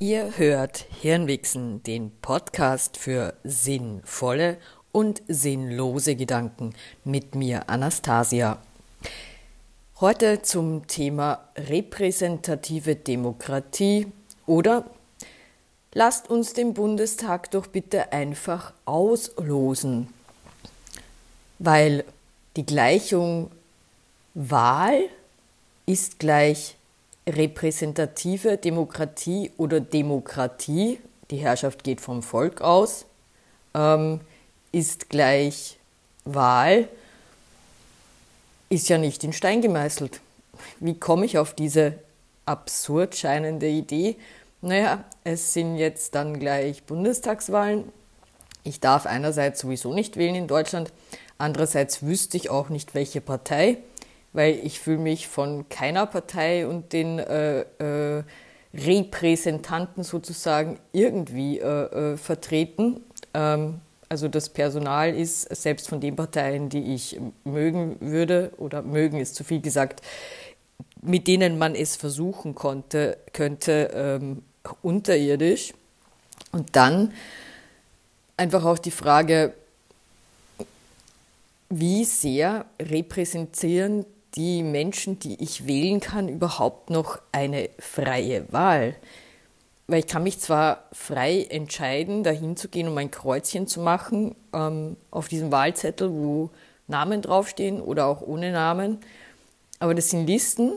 [0.00, 4.58] Ihr hört Hirnwichsen, den Podcast für sinnvolle
[4.90, 6.74] und sinnlose Gedanken
[7.04, 8.58] mit mir, Anastasia.
[10.00, 14.08] Heute zum Thema repräsentative Demokratie
[14.46, 14.84] oder
[15.92, 20.08] lasst uns den Bundestag doch bitte einfach auslosen,
[21.60, 22.04] weil
[22.56, 23.52] die Gleichung
[24.34, 25.04] Wahl
[25.86, 26.74] ist gleich
[27.26, 30.98] repräsentative Demokratie oder Demokratie,
[31.30, 33.06] die Herrschaft geht vom Volk aus,
[33.74, 34.20] ähm,
[34.72, 35.78] ist gleich
[36.24, 36.88] Wahl,
[38.68, 40.20] ist ja nicht in Stein gemeißelt.
[40.80, 41.94] Wie komme ich auf diese
[42.46, 44.16] absurd scheinende Idee?
[44.60, 47.84] Naja, es sind jetzt dann gleich Bundestagswahlen.
[48.64, 50.92] Ich darf einerseits sowieso nicht wählen in Deutschland,
[51.36, 53.78] andererseits wüsste ich auch nicht, welche Partei
[54.34, 58.24] weil ich fühle mich von keiner Partei und den äh, äh,
[58.74, 63.00] Repräsentanten sozusagen irgendwie äh, äh, vertreten.
[63.32, 69.18] Ähm, also das Personal ist selbst von den Parteien, die ich mögen würde, oder mögen
[69.18, 70.02] ist zu viel gesagt,
[71.00, 74.42] mit denen man es versuchen konnte, könnte, ähm,
[74.82, 75.74] unterirdisch.
[76.50, 77.12] Und dann
[78.36, 79.54] einfach auch die Frage,
[81.68, 88.94] wie sehr repräsentieren die Menschen, die ich wählen kann, überhaupt noch eine freie Wahl?
[89.86, 94.34] Weil ich kann mich zwar frei entscheiden, dahin zu gehen, um ein Kreuzchen zu machen
[94.52, 96.50] ähm, auf diesem Wahlzettel, wo
[96.86, 98.98] Namen draufstehen oder auch ohne Namen,
[99.78, 100.72] aber das sind Listen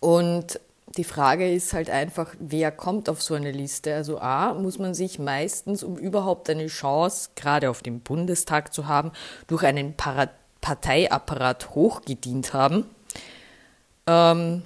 [0.00, 0.60] und
[0.96, 3.94] die Frage ist halt einfach, wer kommt auf so eine Liste?
[3.94, 8.88] Also A, muss man sich meistens, um überhaupt eine Chance, gerade auf dem Bundestag zu
[8.88, 9.12] haben,
[9.46, 12.86] durch einen Paradigmen Parteiapparat hochgedient haben.
[14.06, 14.62] Ähm,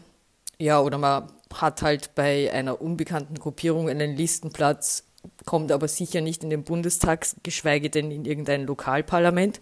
[0.58, 5.02] ja, oder man hat halt bei einer unbekannten Gruppierung einen Listenplatz,
[5.44, 9.60] kommt aber sicher nicht in den Bundestag, geschweige denn in irgendein Lokalparlament.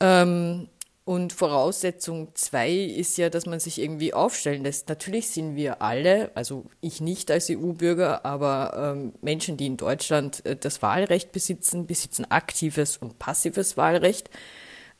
[0.00, 0.68] Ähm,
[1.06, 4.88] und Voraussetzung zwei ist ja, dass man sich irgendwie aufstellen lässt.
[4.88, 10.44] Natürlich sind wir alle, also ich nicht als EU-Bürger, aber ähm, Menschen, die in Deutschland
[10.44, 14.30] äh, das Wahlrecht besitzen, besitzen aktives und passives Wahlrecht.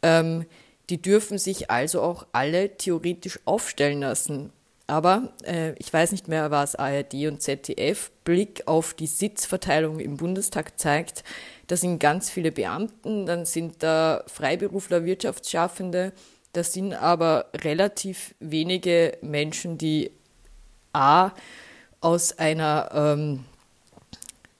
[0.00, 0.46] Ähm,
[0.90, 4.52] die dürfen sich also auch alle theoretisch aufstellen lassen.
[4.86, 10.16] Aber äh, ich weiß nicht mehr, was ARD und ZDF Blick auf die Sitzverteilung im
[10.16, 11.24] Bundestag zeigt.
[11.66, 16.12] Da sind ganz viele Beamten, dann sind da Freiberufler, Wirtschaftsschaffende.
[16.52, 20.12] Das sind aber relativ wenige Menschen, die
[20.92, 21.32] A
[22.00, 23.44] aus einer ähm,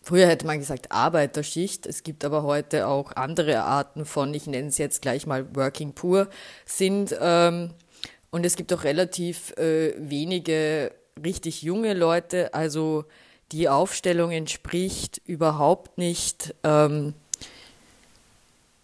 [0.03, 1.85] Früher hätte man gesagt Arbeiterschicht.
[1.85, 5.95] Es gibt aber heute auch andere Arten von, ich nenne es jetzt gleich mal Working
[5.95, 6.29] Poor,
[6.65, 7.17] sind.
[7.21, 7.71] Ähm,
[8.31, 10.93] und es gibt auch relativ äh, wenige
[11.23, 12.53] richtig junge Leute.
[12.55, 13.05] Also
[13.53, 16.55] die Aufstellung entspricht überhaupt nicht.
[16.65, 17.15] Ähm,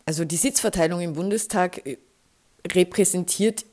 [0.06, 1.98] also die Sitzverteilung im Bundestag äh,
[2.66, 3.64] repräsentiert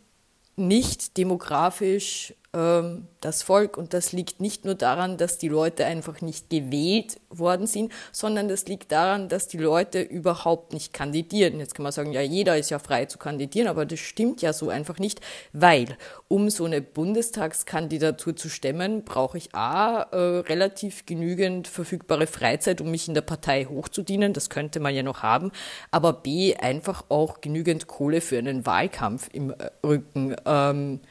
[0.56, 3.78] nicht demografisch ähm, das Volk.
[3.78, 8.48] Und das liegt nicht nur daran, dass die Leute einfach nicht gewählt worden sind, sondern
[8.48, 11.60] das liegt daran, dass die Leute überhaupt nicht kandidieren.
[11.60, 14.54] Jetzt kann man sagen, ja, jeder ist ja frei zu kandidieren, aber das stimmt ja
[14.54, 15.22] so einfach nicht,
[15.54, 22.82] weil um so eine Bundestagskandidatur zu stemmen, brauche ich A, äh, relativ genügend verfügbare Freizeit,
[22.82, 24.34] um mich in der Partei hochzudienen.
[24.34, 25.52] Das könnte man ja noch haben.
[25.92, 30.36] Aber B, einfach auch genügend Kohle für einen Wahlkampf im äh, Rücken.
[30.46, 31.02] Ähm,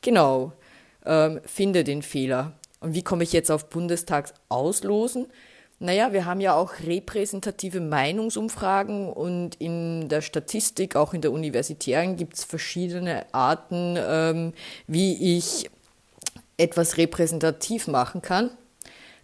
[0.00, 0.52] genau
[1.08, 2.52] ähm, finde den Fehler.
[2.80, 5.26] Und wie komme ich jetzt auf Bundestagsauslosung?
[5.80, 12.16] Naja, wir haben ja auch repräsentative Meinungsumfragen und in der Statistik, auch in der universitären,
[12.16, 14.52] gibt es verschiedene Arten, ähm,
[14.88, 15.70] wie ich
[16.56, 18.50] etwas repräsentativ machen kann.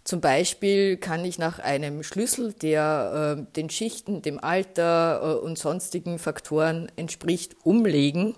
[0.05, 5.57] Zum Beispiel kann ich nach einem Schlüssel, der äh, den Schichten, dem Alter äh, und
[5.57, 8.35] sonstigen Faktoren entspricht, umlegen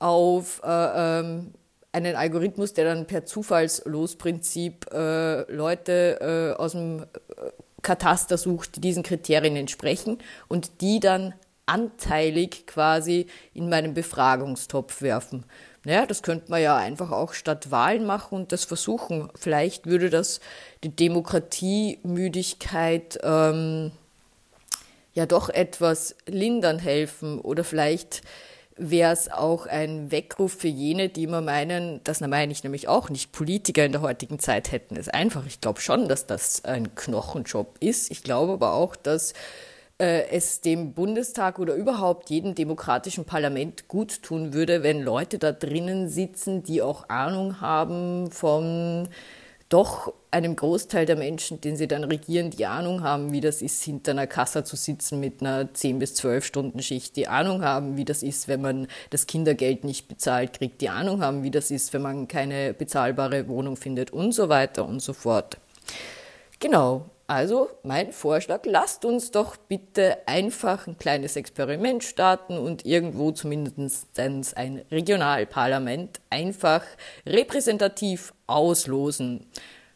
[0.00, 1.52] auf äh, ähm,
[1.94, 7.04] einen Algorithmus, der dann per Zufallslosprinzip äh, Leute äh, aus dem äh,
[7.82, 10.18] Kataster sucht, die diesen Kriterien entsprechen
[10.48, 11.34] und die dann
[11.66, 15.44] anteilig quasi in meinen Befragungstopf werfen.
[15.84, 19.30] Naja, das könnte man ja einfach auch statt Wahlen machen und das versuchen.
[19.36, 20.40] Vielleicht würde das
[20.82, 23.92] die Demokratiemüdigkeit ähm,
[25.12, 28.22] ja doch etwas lindern helfen oder vielleicht
[28.76, 33.08] wäre es auch ein Weckruf für jene, die immer meinen, das meine ich nämlich auch
[33.10, 35.46] nicht, Politiker in der heutigen Zeit hätten es einfach.
[35.46, 38.10] Ich glaube schon, dass das ein Knochenjob ist.
[38.10, 39.34] Ich glaube aber auch, dass
[39.98, 45.52] äh, es dem Bundestag oder überhaupt jedem demokratischen Parlament gut tun würde, wenn Leute da
[45.52, 49.08] drinnen sitzen, die auch Ahnung haben von
[49.68, 53.82] doch einem Großteil der Menschen, den sie dann regieren, die Ahnung haben, wie das ist,
[53.82, 57.96] hinter einer Kasse zu sitzen mit einer 10 bis 12 Stunden Schicht, die Ahnung haben,
[57.96, 61.70] wie das ist, wenn man das Kindergeld nicht bezahlt kriegt, die Ahnung haben, wie das
[61.70, 65.58] ist, wenn man keine bezahlbare Wohnung findet und so weiter und so fort.
[66.60, 73.32] Genau, also mein Vorschlag, lasst uns doch bitte einfach ein kleines Experiment starten und irgendwo
[73.32, 76.84] zumindest ein Regionalparlament einfach
[77.26, 79.46] repräsentativ auslosen.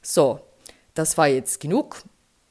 [0.00, 0.40] So,
[0.94, 2.02] das war jetzt genug.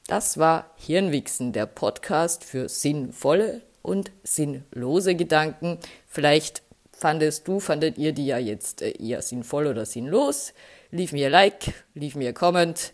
[0.06, 5.78] Das war Hirnwichsen, der Podcast für sinnvolle und sinnlose Gedanken.
[6.06, 10.54] Vielleicht fandest du, fandet ihr die ja jetzt äh, eher sinnvoll oder sinnlos.
[10.90, 12.92] Lief mir Like, lief mir Comment.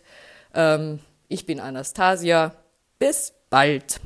[0.53, 2.55] Ähm, ich bin Anastasia.
[2.99, 3.99] Bis bald.